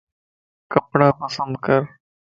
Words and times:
ڪپڙا 0.71 1.07
پسند 1.19 1.49
ڪر 1.65 1.81